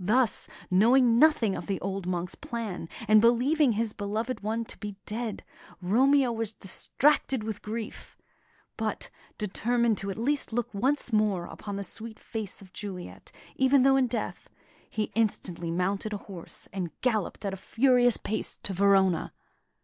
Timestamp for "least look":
10.18-10.74